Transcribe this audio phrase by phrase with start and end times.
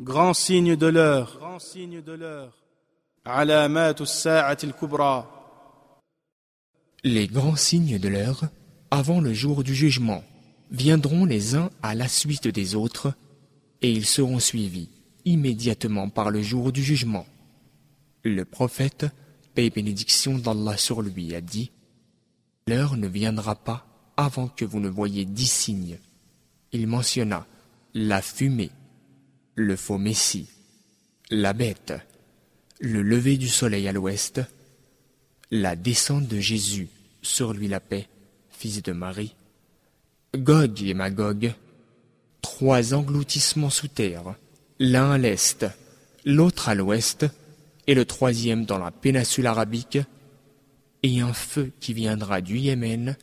[0.00, 2.52] grand signe de l'heure, grand signe de l'heure,
[7.04, 8.44] les grands signes de l'heure,
[8.90, 10.22] avant le jour du jugement,
[10.70, 13.14] viendront les uns à la suite des autres,
[13.82, 14.88] et ils seront suivis
[15.24, 17.26] immédiatement par le jour du jugement.
[18.24, 19.06] Le prophète,
[19.54, 21.70] paix et bénédiction d'Allah sur lui, a dit
[22.66, 23.86] L'heure ne viendra pas
[24.16, 25.98] avant que vous ne voyez dix signes.
[26.72, 27.46] Il mentionna
[27.94, 28.70] la fumée,
[29.54, 30.48] le faux messie,
[31.30, 31.94] la bête,
[32.80, 34.40] le lever du soleil à l'ouest,
[35.50, 36.88] la descente de Jésus,
[37.22, 38.08] sur lui la paix,
[38.50, 39.34] fils de Marie,
[40.36, 41.54] Gog et Magog,
[42.42, 44.34] trois engloutissements sous terre,
[44.78, 45.66] l'un à l'est,
[46.24, 47.26] l'autre à l'ouest,
[47.86, 49.98] et le troisième dans la péninsule arabique,
[51.02, 53.16] et un feu qui viendra du Yémen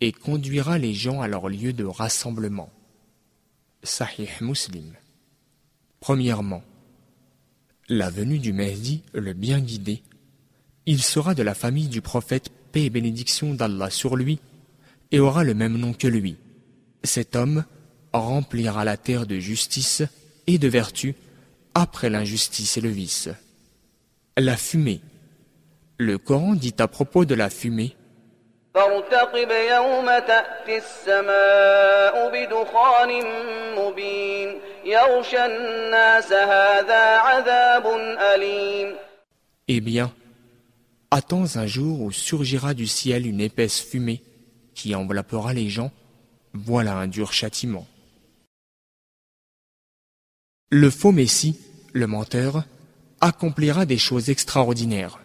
[0.00, 2.70] et conduira les gens à leur lieu de rassemblement.
[3.82, 4.92] Sahih Muslim.
[6.06, 6.62] Premièrement,
[7.88, 10.04] la venue du Mahdi, le bien guidé,
[10.86, 14.38] il sera de la famille du prophète, paix et bénédiction d'Allah sur lui,
[15.10, 16.36] et aura le même nom que lui.
[17.02, 17.64] Cet homme
[18.12, 20.04] remplira la terre de justice
[20.46, 21.16] et de vertu
[21.74, 23.28] après l'injustice et le vice.
[24.36, 25.00] La fumée.
[25.98, 27.96] Le Coran dit à propos de la fumée
[39.66, 40.12] eh bien,
[41.10, 44.22] attends un jour où surgira du ciel une épaisse fumée
[44.74, 45.90] qui enveloppera les gens,
[46.52, 47.84] voilà un dur châtiment.
[50.70, 51.58] Le faux Messie,
[51.92, 52.62] le menteur,
[53.20, 55.18] accomplira des choses extraordinaires.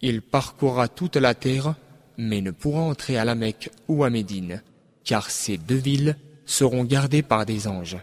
[0.00, 1.74] Il parcourra toute la terre,
[2.16, 4.62] mais ne pourra entrer à la Mecque ou à Médine,
[5.04, 6.16] car ces deux villes
[6.46, 7.98] seront gardées par des anges.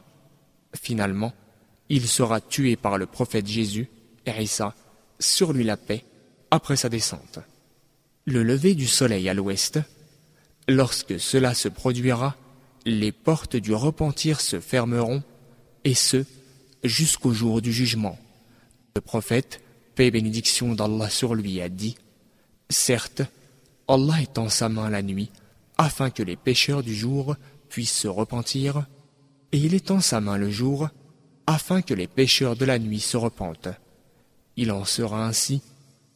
[0.75, 1.33] Finalement,
[1.89, 3.89] il sera tué par le prophète Jésus,
[4.27, 4.75] Issa,
[5.19, 6.03] sur lui la paix,
[6.51, 7.39] après sa descente.
[8.25, 9.79] Le lever du soleil à l'ouest,
[10.67, 12.35] lorsque cela se produira,
[12.85, 15.23] les portes du repentir se fermeront,
[15.83, 16.25] et ce,
[16.83, 18.17] jusqu'au jour du jugement.
[18.95, 19.61] Le prophète,
[19.95, 21.95] paix et bénédiction d'Allah sur lui, a dit,
[22.69, 23.21] Certes,
[23.87, 25.31] Allah étend sa main la nuit,
[25.77, 27.35] afin que les pécheurs du jour
[27.69, 28.85] puissent se repentir,
[29.52, 30.88] et il étend sa main le jour,
[31.46, 33.68] afin que les pécheurs de la nuit se repentent.
[34.56, 35.62] Il en sera ainsi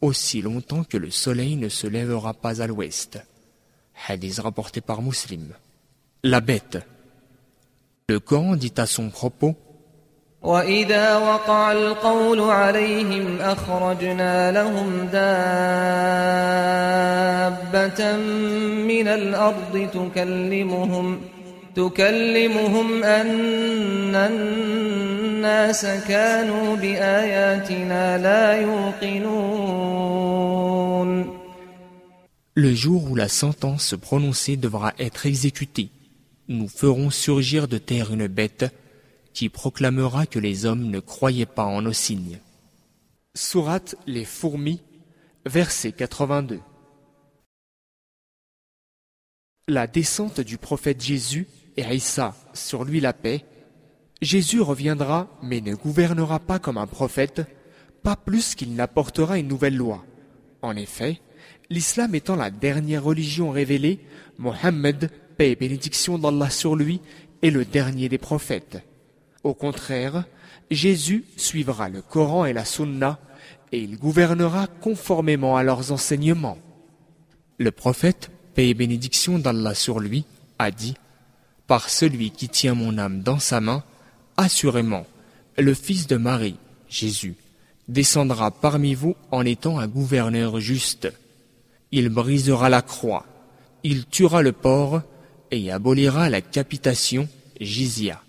[0.01, 3.19] aussi longtemps que le soleil ne se lèvera pas à l'ouest.
[4.07, 5.55] Hadith rapporté par Muslim.
[6.23, 6.79] La bête.
[8.09, 9.57] Le Coran dit à son propos
[10.45, 15.23] وإذا وقع القول عليهم أخرجنا لهم دابة
[18.87, 21.21] من الأرض تكلمهم
[21.79, 29.85] تكلمهم أن الناس كانوا بآياتنا لا يوقنون
[32.57, 35.91] Le jour où la sentence prononcée devra être exécutée,
[36.47, 38.67] nous ferons surgir de terre une bête
[39.33, 42.39] qui proclamera que les hommes ne croyaient pas en nos signes.
[43.35, 44.81] Sourate les fourmis,
[45.45, 46.61] verset 82.
[49.67, 51.86] La descente du prophète Jésus et
[52.54, 53.46] sur lui la paix.
[54.22, 57.42] Jésus reviendra, mais ne gouvernera pas comme un prophète,
[58.04, 60.04] pas plus qu'il n'apportera une nouvelle loi.
[60.62, 61.22] En effet,
[61.70, 64.00] l'islam étant la dernière religion révélée,
[64.38, 67.02] Mohammed, paix et bénédiction d'Allah sur lui,
[67.42, 68.84] est le dernier des prophètes.
[69.44, 70.26] Au contraire,
[70.70, 73.20] Jésus suivra le Coran et la Sunna
[73.72, 76.58] et il gouvernera conformément à leurs enseignements.
[77.58, 80.26] Le prophète, paix et bénédiction d'Allah sur lui,
[80.58, 80.96] a dit
[81.70, 83.84] Par celui qui tient mon âme dans sa main,
[84.38, 85.06] assurément,
[85.56, 86.56] le fils de Marie,
[86.90, 87.36] Jésus,
[87.88, 91.14] descendra parmi vous en étant un gouverneur juste.
[91.92, 93.28] Il brisera la croix,
[93.84, 95.04] il tuera le porc
[95.52, 97.30] et abolira la capitation,
[97.62, 98.20] jizya.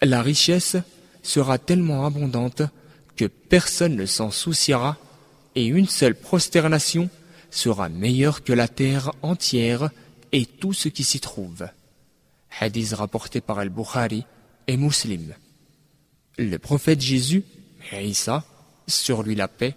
[0.00, 0.76] La richesse
[1.24, 2.62] sera tellement abondante
[3.16, 4.98] que personne ne s'en souciera
[5.56, 7.10] et une seule prosternation
[7.50, 9.90] sera meilleure que la terre entière
[10.30, 11.66] et tout ce qui s'y trouve.
[12.60, 14.24] Hadith rapporté par Al-Bukhari
[14.66, 15.34] et Muslim.
[16.38, 17.44] Le prophète Jésus,
[17.92, 18.44] Isa,
[18.86, 19.74] sur lui la paix,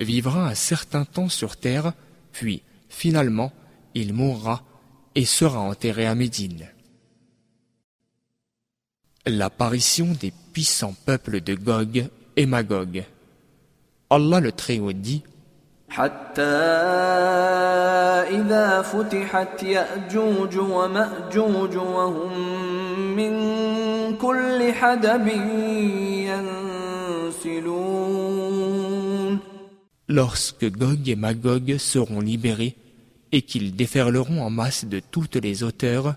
[0.00, 1.92] vivra un certain temps sur terre,
[2.32, 3.52] puis, finalement,
[3.94, 4.62] il mourra
[5.14, 6.68] et sera enterré à Médine.
[9.26, 13.04] L'apparition des puissants peuples de Gog et Magog.
[14.10, 15.22] Allah le Très-Haut dit
[30.08, 32.76] Lorsque Gog et Magog seront libérés
[33.32, 36.14] et qu'ils déferleront en masse de toutes les hauteurs,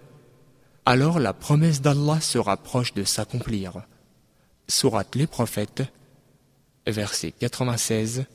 [0.86, 3.82] alors la promesse d'Allah sera proche de s'accomplir.
[4.68, 5.84] Sourate les prophètes,
[6.86, 8.26] verset 96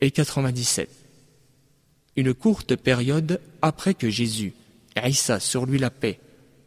[0.00, 0.88] et 97.
[2.16, 4.52] Une courte période après que Jésus,
[5.02, 6.18] Isa sur lui la paix,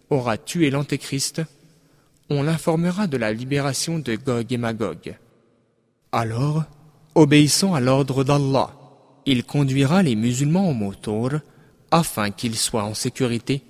[0.09, 1.41] aura tué l'Antéchrist,
[2.29, 5.15] on l'informera de la libération de Gog et Magog.
[6.11, 6.63] Alors,
[7.15, 8.73] obéissant à l'ordre d'Allah,
[9.25, 11.31] il conduira les musulmans au motour
[11.91, 13.61] afin qu'ils soient en sécurité,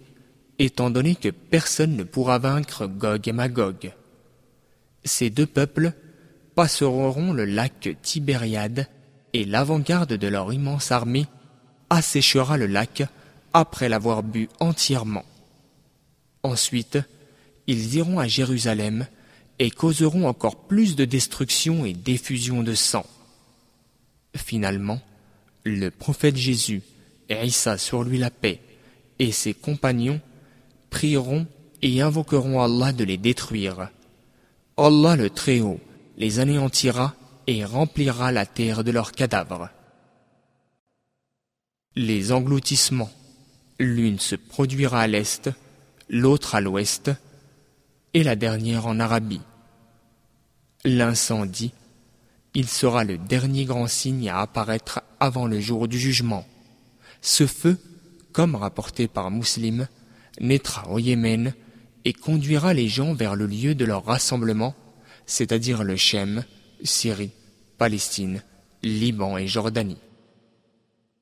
[0.60, 3.92] étant donné que personne ne pourra vaincre Gog et Magog.
[5.04, 5.94] Ces deux peuples
[6.56, 8.88] passeront le lac Tibériade
[9.34, 11.26] et l'avant-garde de leur immense armée
[11.90, 13.04] asséchera le lac
[13.54, 15.26] après l'avoir bu entièrement.
[16.44, 17.00] Ensuite,
[17.68, 19.08] ils iront à Jérusalem
[19.60, 23.06] et causeront encore plus de destruction et d'effusion de sang.
[24.36, 25.00] Finalement,
[25.64, 26.82] le prophète Jésus,
[27.30, 28.60] et Issa sur lui la paix,
[29.20, 30.20] et ses compagnons
[30.90, 31.48] prieront
[31.82, 33.90] et invoqueront Allah de les détruire.
[34.76, 35.80] Allah le Très-Haut
[36.18, 37.16] les anéantira
[37.48, 39.70] et remplira la terre de leurs cadavres.
[41.96, 43.12] Les engloutissements.
[43.80, 45.50] L'une se produira à l'est,
[46.10, 47.12] l'autre à l'ouest,
[48.14, 49.42] et la dernière en Arabie.
[50.86, 51.74] L'incendie,
[52.54, 56.46] il sera le dernier grand signe à apparaître avant le jour du jugement.
[57.22, 57.78] Ce feu,
[58.32, 59.88] comme rapporté par Muslim,
[60.40, 61.54] naîtra au Yémen
[62.06, 64.76] et conduira les gens vers le lieu de leur rassemblement,
[65.26, 66.44] c'est-à-dire le Shem,
[66.84, 67.32] Syrie,
[67.78, 68.44] Palestine,
[68.84, 69.98] Liban et Jordanie.